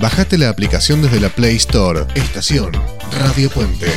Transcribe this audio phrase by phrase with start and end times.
[0.00, 2.02] Bajate la aplicación desde la Play Store.
[2.14, 2.70] Estación
[3.18, 3.88] Radio Puente.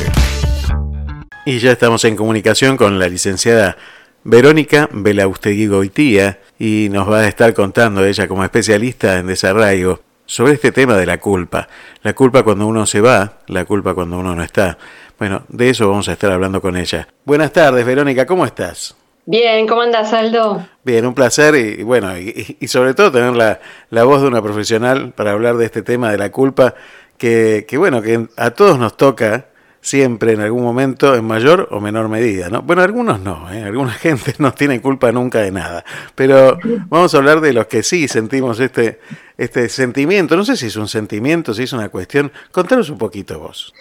[1.46, 3.76] Y ya estamos en comunicación con la licenciada
[4.24, 10.54] Verónica Belaustegui Goitía y nos va a estar contando ella como especialista en desarraigo sobre
[10.54, 11.68] este tema de la culpa.
[12.02, 14.78] La culpa cuando uno se va, la culpa cuando uno no está.
[15.20, 17.06] Bueno, de eso vamos a estar hablando con ella.
[17.24, 18.96] Buenas tardes, Verónica, ¿cómo estás?
[19.24, 20.66] Bien, ¿cómo andas, Aldo?
[20.82, 23.60] Bien, un placer y, bueno, y, sobre todo tener la,
[23.90, 26.74] la, voz de una profesional para hablar de este tema de la culpa,
[27.18, 29.46] que, que bueno, que a todos nos toca
[29.82, 32.62] siempre en algún momento en mayor o menor medida, ¿no?
[32.62, 33.64] Bueno, algunos no, ¿eh?
[33.64, 36.56] alguna gente no tiene culpa nunca de nada, pero
[36.88, 39.00] vamos a hablar de los que sí sentimos este,
[39.36, 43.40] este sentimiento, no sé si es un sentimiento, si es una cuestión, contanos un poquito
[43.40, 43.74] vos.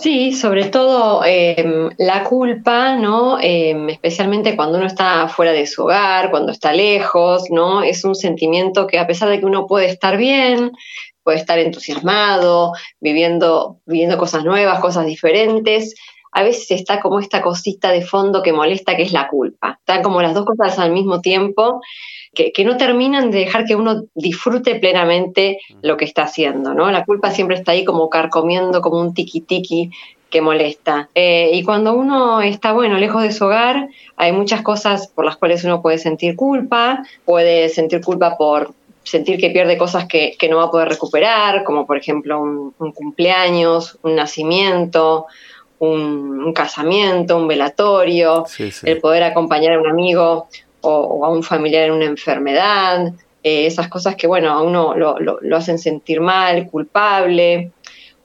[0.00, 3.38] Sí, sobre todo em, la culpa, ¿no?
[3.40, 7.84] Em, especialmente cuando uno está fuera de su hogar, cuando está lejos, ¿no?
[7.84, 10.72] Es un sentimiento que a pesar de que uno puede estar bien,
[11.24, 15.94] puede estar entusiasmado, viviendo, viviendo cosas nuevas, cosas diferentes.
[16.30, 19.78] A veces está como esta cosita de fondo que molesta, que es la culpa.
[19.80, 21.80] Están como las dos cosas al mismo tiempo,
[22.34, 26.90] que, no terminan de dejar que uno disfrute plenamente lo que está haciendo, ¿no?
[26.90, 29.90] La culpa siempre está ahí como carcomiendo, como un tiki-tiki
[30.28, 31.08] que molesta.
[31.14, 35.36] Eh, y cuando uno está, bueno, lejos de su hogar, hay muchas cosas por las
[35.36, 38.74] cuales uno puede sentir culpa, puede sentir culpa por
[39.04, 43.98] sentir que pierde cosas que, no va a poder recuperar, como por ejemplo un, cumpleaños,
[44.02, 45.26] un nacimiento,
[45.78, 48.44] un, casamiento, un velatorio,
[48.82, 50.48] el poder acompañar a un amigo
[50.80, 55.18] o, a un familiar en una enfermedad, eh, esas cosas que, bueno, a uno lo,
[55.18, 57.72] lo hacen sentir mal, culpable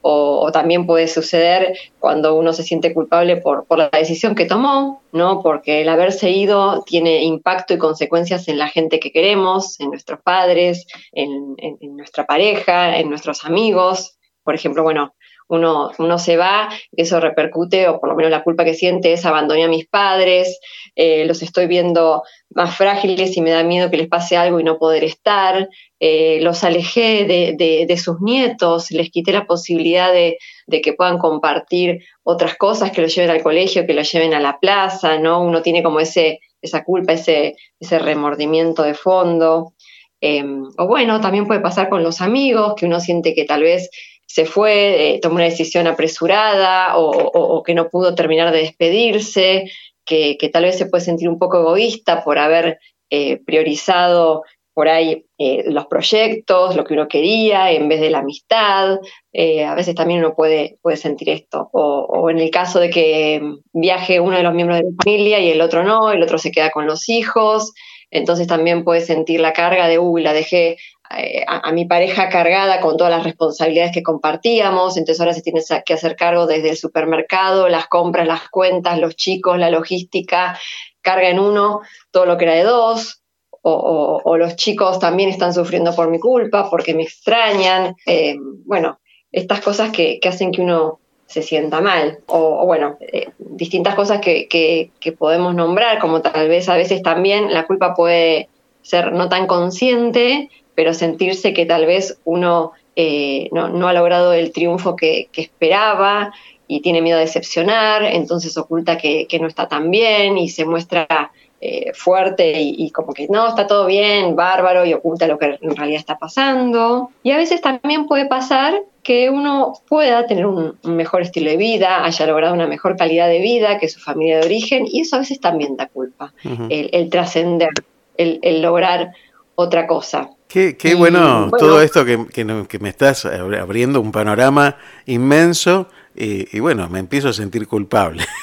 [0.02, 5.42] o, también puede suceder cuando uno se siente culpable por, la decisión que tomó, ¿no?
[5.42, 10.22] Porque el haberse ido tiene impacto y consecuencias en la gente que queremos, en nuestros
[10.22, 14.18] padres, en, en nuestra pareja, en nuestros amigos.
[14.44, 15.14] Por ejemplo, bueno,
[15.50, 19.26] uno, uno se va, eso repercute, o por lo menos la culpa que siente es
[19.26, 20.60] abandoné a mis padres,
[20.96, 24.64] eh, los estoy viendo más frágiles y me da miedo que les pase algo y
[24.64, 25.68] no poder estar,
[26.00, 30.38] eh, los alejé de, sus nietos, les quité la posibilidad de,
[30.82, 34.60] que puedan compartir otras cosas, que los lleven al colegio, que los lleven a la
[34.60, 35.42] plaza, ¿no?
[35.42, 39.74] Uno tiene como ese, esa culpa, ese, ese remordimiento de fondo.
[40.22, 43.90] Em, o bueno, también puede pasar con los amigos, que uno siente que tal vez
[44.30, 49.72] se fue, eh, tomó una decisión apresurada o, que no pudo terminar de despedirse,
[50.06, 52.80] que, tal vez se puede sentir un poco egoísta por haber
[53.10, 54.44] eh, priorizado
[54.76, 59.00] por ahí eh, los proyectos, lo que uno quería, en vez de la amistad.
[59.34, 61.68] a veces también uno puede, puede sentir esto.
[61.74, 63.42] O, o, en el caso de que
[63.74, 66.52] viaje uno de los miembros de la familia y el otro no, el otro se
[66.52, 67.74] queda con los hijos.
[68.12, 70.78] Entonces también puede sentir la carga de, uy, la dejé
[71.18, 75.62] eh, a, mi pareja cargada con todas las responsabilidades que compartíamos, entonces ahora se tiene
[75.84, 80.60] que hacer cargo desde el supermercado, las compras, las cuentas, los chicos, la logística,
[81.02, 81.82] carga en uno
[82.12, 83.24] todo lo que era de dos,
[83.62, 89.00] o, los chicos también están sufriendo por mi culpa, porque me extrañan, eh, bueno,
[89.32, 94.48] estas cosas que, hacen que uno se sienta mal, o, bueno, eh, distintas cosas que,
[94.48, 98.48] que podemos nombrar, como tal vez a veces también la culpa puede
[98.82, 104.54] ser no tan consciente, pero sentirse que tal vez uno eh, no, ha logrado el
[104.54, 106.32] triunfo que, esperaba
[106.70, 111.34] y tiene miedo a decepcionar, entonces oculta que, no está tan bien y se muestra
[111.60, 115.76] eh, fuerte y, como que no, está todo bien, bárbaro y oculta lo que en
[115.76, 117.10] realidad está pasando.
[117.24, 122.06] Y a veces también puede pasar que uno pueda tener un, mejor estilo de vida,
[122.06, 125.20] haya logrado una mejor calidad de vida que su familia de origen y eso a
[125.20, 126.34] veces también da culpa,
[126.70, 127.72] el, trascender,
[128.16, 129.12] el lograr
[129.56, 130.30] otra cosa.
[130.50, 137.30] Qué, bueno, todo esto que, me estás abriendo un panorama inmenso y, bueno, me empiezo
[137.30, 138.26] a sentir culpable.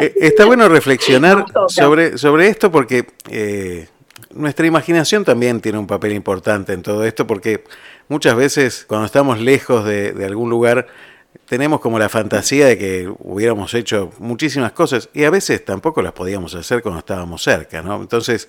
[0.00, 3.88] Eh, está bueno reflexionar sobre, sobre esto porque eh,
[4.32, 7.64] nuestra imaginación también tiene un papel importante en todo esto porque
[8.08, 10.86] muchas veces cuando estamos lejos de, de algún lugar
[11.46, 16.12] tenemos como la fantasía de que hubiéramos hecho muchísimas cosas y a veces tampoco las
[16.12, 18.00] podíamos hacer cuando estábamos cerca, ¿no?
[18.00, 18.48] Entonces,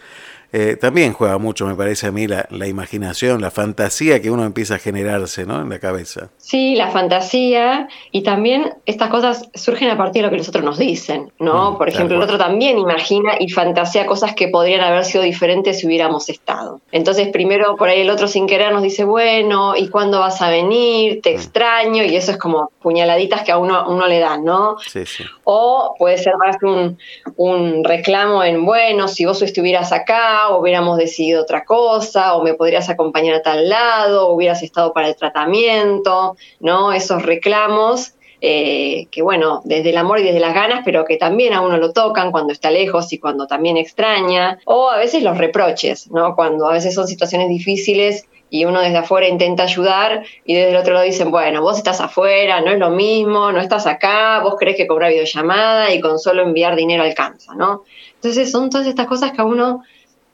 [0.58, 4.76] eh, también juega mucho, me parece a mí, la, imaginación, la fantasía que uno empieza
[4.76, 5.60] a generarse ¿no?
[5.60, 6.30] en la cabeza.
[6.38, 10.64] Sí, la fantasía y también estas cosas surgen a partir de lo que los otros
[10.64, 11.72] nos dicen, ¿no?
[11.72, 15.80] Mm, por ejemplo, el otro también imagina y fantasea cosas que podrían haber sido diferentes
[15.80, 16.80] si hubiéramos estado.
[16.94, 20.50] Entonces, primero por ahí el otro sin querer nos dice, bueno, ¿y cuándo vas a
[20.50, 21.20] venir?
[21.22, 21.36] Te mm.
[21.36, 24.78] extraño y eso es como puñaladitas que a uno, uno le dan, ¿no?
[24.80, 25.26] Sí, sí.
[25.44, 26.98] O puede ser más un,
[27.36, 32.54] un reclamo en, bueno, si vos estuvieras acá o hubiéramos decidido otra cosa, o me
[32.54, 36.94] podrías acompañar a tal lado, o hubieras estado para el tratamiento, ¿no?
[36.94, 41.54] Esos reclamos eh, que bueno, desde el amor y desde las ganas, pero que también
[41.54, 45.38] a uno lo tocan cuando está lejos y cuando también extraña, o a veces los
[45.38, 46.36] reproches, ¿no?
[46.36, 50.76] Cuando a veces son situaciones difíciles y uno desde afuera intenta ayudar y desde el
[50.76, 54.56] otro lado dicen, bueno, vos estás afuera, no es lo mismo, no estás acá, vos
[54.60, 57.84] crees que cobra videollamada y con solo enviar dinero alcanza, ¿no?
[58.16, 59.84] Entonces son todas estas cosas que a uno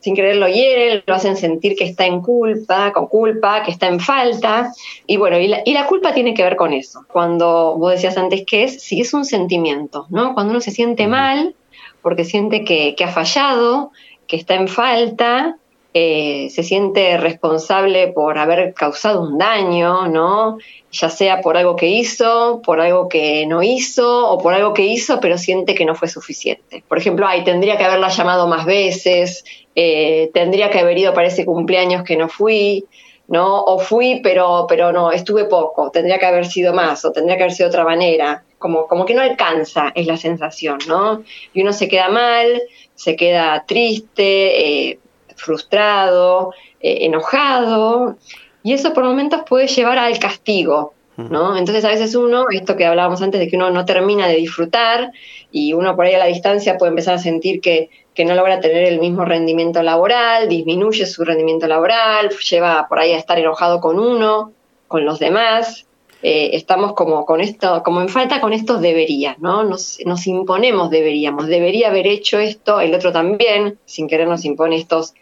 [0.02, 3.88] sin querer lo hieren, lo hacen sentir que está en culpa, con culpa, que está
[3.88, 4.74] en falta.
[5.08, 7.06] Y bueno, y la, culpa tiene que ver con eso.
[7.08, 10.34] Cuando vos decías antes que es, si es un sentimiento, ¿no?
[10.34, 11.56] Cuando uno se siente mal
[12.02, 13.92] porque siente que, que ha fallado,
[14.26, 15.58] que está en falta,
[15.94, 20.58] eh, se siente responsable por haber causado un daño, ¿no?
[20.92, 24.84] Ya sea por algo que hizo, por algo que no hizo, o por algo que
[24.84, 26.84] hizo, pero siente que no fue suficiente.
[26.88, 29.44] Por ejemplo, ay, tendría que haberla llamado más veces,
[29.76, 32.86] eh, tendría que haber ido para ese cumpleaños que no fui,
[33.28, 33.62] ¿no?
[33.62, 37.44] O fui, pero, pero no, estuve poco, tendría que haber sido más, o tendría que
[37.44, 38.44] haber sido de otra manera.
[38.58, 41.24] Como, como que no alcanza, es la sensación, ¿no?
[41.54, 42.62] Y uno se queda mal,
[42.94, 45.00] se queda triste, eh,
[45.42, 48.18] frustrado, eh, enojado,
[48.64, 51.58] y eso por momentos puede llevar al castigo, ¿no?
[51.58, 55.12] Entonces a veces uno, esto que hablábamos antes de que uno no termina de disfrutar
[55.52, 58.60] y uno por ahí a la distancia puede empezar a sentir que, que no logra
[58.60, 63.82] tener el mismo rendimiento laboral, disminuye su rendimiento laboral, lleva por ahí a estar enojado
[63.82, 64.52] con uno,
[64.88, 65.86] con los demás,
[66.24, 69.64] eh, estamos como con esto, como en falta con estos deberías, ¿no?
[69.64, 74.76] Nos, nos, imponemos deberíamos, debería haber hecho esto, el otro también, sin querer nos impone
[74.76, 75.16] estos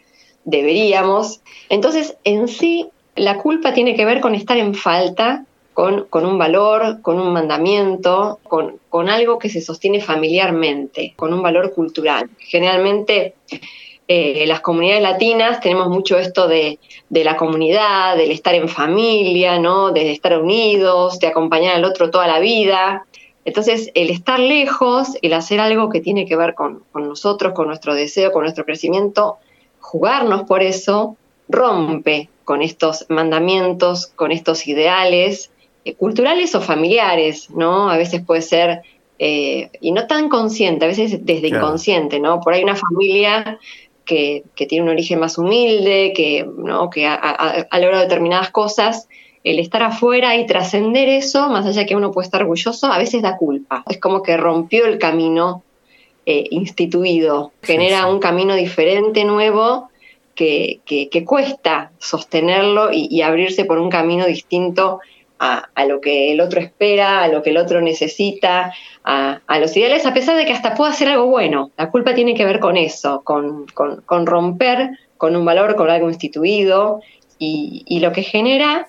[0.44, 1.40] deberíamos.
[1.68, 5.44] Entonces, en sí, la culpa tiene que ver con estar en falta,
[5.74, 11.72] con, un valor, con un mandamiento, con, algo que se sostiene familiarmente, con un valor
[11.72, 12.28] cultural.
[12.38, 13.34] Generalmente,
[14.08, 16.78] eh, las comunidades latinas tenemos mucho esto de,
[17.08, 19.90] la comunidad, del estar en familia, ¿no?
[19.90, 23.06] de estar unidos, de acompañar al otro toda la vida.
[23.46, 27.94] Entonces, el estar lejos, el hacer algo que tiene que ver con nosotros, con nuestro
[27.94, 29.38] deseo, con nuestro crecimiento,
[29.80, 31.16] jugarnos por eso
[31.48, 35.50] rompe con estos mandamientos, con estos ideales
[35.84, 37.90] eh, culturales o familiares, ¿no?
[37.90, 38.82] A veces puede ser,
[39.18, 42.40] eh, y no tan consciente, a veces desde inconsciente, ¿no?
[42.40, 43.58] Por ahí una familia
[44.04, 46.90] que, tiene un origen más humilde, que, ¿no?
[46.90, 49.08] que ha, logrado determinadas cosas,
[49.44, 52.98] el estar afuera y trascender eso, más allá de que uno puede estar orgulloso, a
[52.98, 53.84] veces da culpa.
[53.88, 55.62] Es como que rompió el camino
[56.30, 59.90] eh, instituido, genera un camino diferente, nuevo,
[60.36, 65.00] que, que, cuesta sostenerlo y, abrirse por un camino distinto
[65.40, 68.72] a, lo que el otro espera, a lo que el otro necesita,
[69.02, 71.72] a, los ideales, a pesar de que hasta pueda hacer algo bueno.
[71.76, 76.08] La culpa tiene que ver con eso, con, con, romper con un valor, con algo
[76.08, 77.00] instituido,
[77.40, 78.86] y, y lo que genera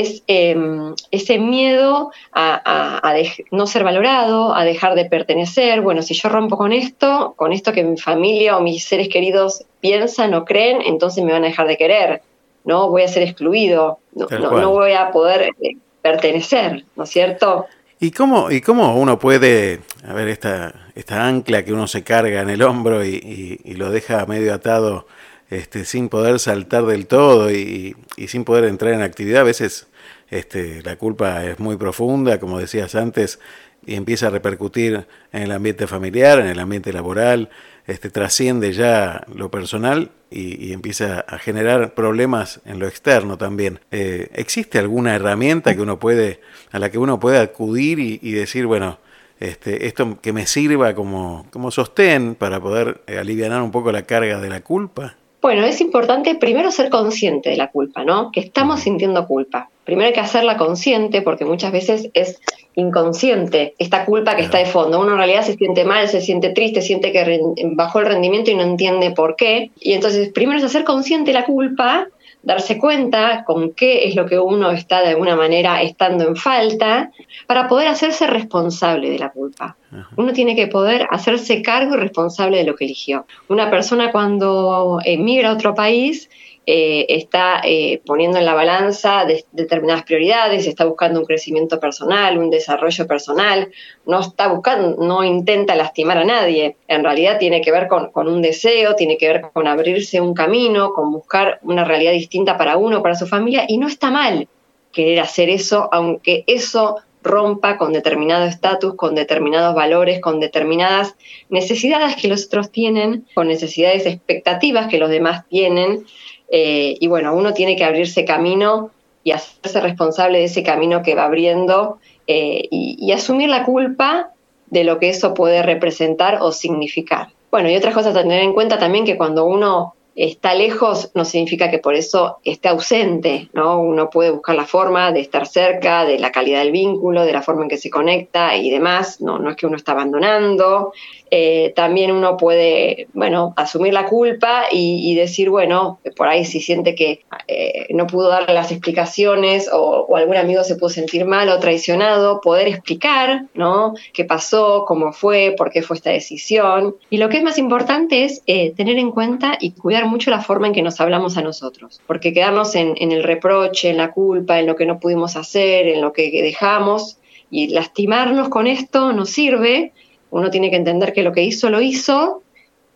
[0.00, 3.14] es em, ese miedo a,
[3.52, 5.82] no ser valorado, a dejar de pertenecer.
[5.82, 9.64] Bueno, si yo rompo con esto, con esto que mi familia o mis seres queridos
[9.80, 12.22] piensan o creen, entonces me van a dejar de querer,
[12.64, 12.90] ¿no?
[12.90, 14.26] Voy a ser excluido, no,
[14.70, 17.66] voy a poder eh, pertenecer, ¿no es cierto?
[18.00, 22.40] ¿Y cómo, ¿Y cómo uno puede, a ver, esta, esta ancla que uno se carga
[22.40, 25.06] en el hombro y, y lo deja medio atado
[25.54, 27.94] este, sin poder saltar del todo y,
[28.26, 29.42] sin poder entrar en actividad.
[29.42, 29.86] A veces
[30.28, 33.38] este, la culpa es muy profunda, como decías antes,
[33.86, 37.50] y empieza a repercutir en el ambiente familiar, en el ambiente laboral,
[37.86, 43.78] este, trasciende ya lo personal y, empieza a generar problemas en lo externo también.
[43.92, 46.40] Eh, ¿Existe alguna herramienta que uno puede,
[46.72, 48.98] a la que uno puede acudir y, decir, bueno,
[49.38, 54.02] este, esto que me sirva como, como sostén para poder eh, aliviar un poco la
[54.02, 55.14] carga de la culpa?
[55.44, 58.32] Bueno, es importante primero ser consciente de la culpa, ¿no?
[58.32, 59.68] Que estamos sintiendo culpa.
[59.84, 62.40] Primero hay que hacerla consciente porque muchas veces es
[62.74, 64.98] inconsciente esta culpa que está de fondo.
[64.98, 67.42] Uno en realidad se siente mal, se siente triste, siente que
[67.74, 69.70] bajó el rendimiento y no entiende por qué.
[69.78, 72.08] Y entonces primero es hacer consciente la culpa
[72.44, 77.10] darse cuenta con qué es lo que uno está de alguna manera estando en falta
[77.46, 79.76] para poder hacerse responsable de la culpa.
[80.16, 83.26] Uno tiene que poder hacerse cargo y responsable de lo que eligió.
[83.48, 86.28] Una persona cuando emigra a otro país
[86.66, 92.50] eh, está eh, poniendo en la balanza determinadas prioridades, está buscando un crecimiento personal, un
[92.50, 93.70] desarrollo personal,
[94.06, 96.76] no está buscando, no intenta lastimar a nadie.
[96.88, 100.34] En realidad tiene que ver con, con un deseo, tiene que ver con abrirse un
[100.34, 104.48] camino, con buscar una realidad distinta para uno, para su familia, y no está mal
[104.92, 111.16] querer hacer eso, aunque eso rompa con determinado estatus, con determinados valores, con determinadas
[111.48, 116.04] necesidades que los otros tienen, con necesidades expectativas que los demás tienen.
[116.48, 118.90] Eh, y bueno, uno tiene que abrirse camino
[119.22, 124.30] y hacerse responsable de ese camino que va abriendo eh, y, asumir la culpa
[124.66, 127.28] de lo que eso puede representar o significar.
[127.50, 131.24] Bueno, y otras cosas a tener en cuenta también que cuando uno está lejos no
[131.24, 133.80] significa que por eso esté ausente, ¿no?
[133.80, 137.42] Uno puede buscar la forma de estar cerca, de la calidad del vínculo, de la
[137.42, 140.92] forma en que se conecta y demás, no, no es que uno está abandonando.
[141.36, 146.94] Eh, también uno puede, bueno, asumir la culpa y, decir, bueno, por ahí si siente
[146.94, 151.58] que eh, no pudo dar las explicaciones o, algún amigo se pudo sentir mal o
[151.58, 153.94] traicionado, poder explicar, ¿no?
[154.12, 154.84] ¿Qué pasó?
[154.86, 155.56] ¿Cómo fue?
[155.58, 156.94] ¿Por qué fue esta decisión?
[157.10, 160.40] Y lo que es más importante es eh, tener en cuenta y cuidar mucho la
[160.40, 164.12] forma en que nos hablamos a nosotros, porque quedarnos en, en el reproche, en la
[164.12, 167.18] culpa, en lo que no pudimos hacer, en lo que dejamos
[167.54, 169.92] y lastimarnos con esto no sirve.
[170.34, 172.42] Uno tiene que entender que lo que hizo lo hizo,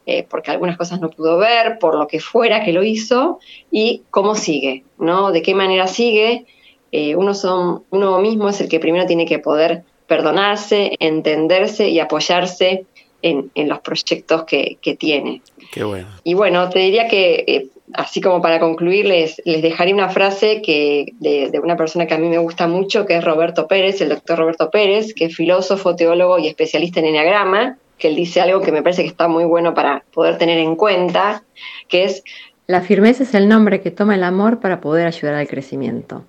[0.06, 3.38] eh, porque algunas cosas no pudo ver, por lo que fuera que lo hizo,
[3.70, 5.30] y cómo sigue, ¿no?
[5.30, 6.46] De qué manera sigue.
[6.90, 12.00] Eh, uno, son, uno mismo es el que primero tiene que poder perdonarse, entenderse y
[12.00, 12.86] apoyarse
[13.22, 15.40] en, los proyectos que, tiene.
[15.70, 16.08] Qué bueno.
[16.24, 21.06] Y bueno, te diría que, eh, así como para concluir, les, dejaré una frase que,
[21.20, 24.10] de, de, una persona que a mí me gusta mucho, que es Roberto Pérez, el
[24.10, 28.60] doctor Roberto Pérez, que es filósofo, teólogo y especialista en enneagrama, que él dice algo
[28.60, 31.42] que me parece que está muy bueno para poder tener en cuenta,
[31.88, 32.22] que es...
[32.66, 36.24] La firmeza es el nombre que toma el amor para poder ayudar al crecimiento.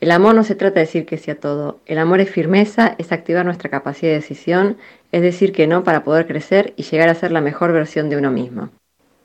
[0.00, 1.78] El amor no se trata de decir que sí a todo.
[1.86, 4.76] El amor es firmeza, es activar nuestra capacidad de decisión,
[5.12, 8.16] es decir que no para poder crecer y llegar a ser la mejor versión de
[8.16, 8.70] uno mismo.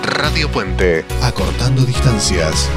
[0.03, 2.69] Radio Puente, acortando distancias.